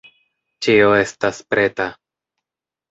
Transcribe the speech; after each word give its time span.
Ĉio 0.67 0.89
estas 1.03 1.43
preta. 1.53 1.91